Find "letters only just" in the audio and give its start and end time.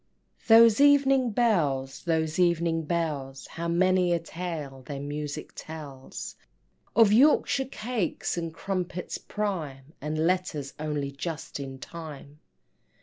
10.25-11.59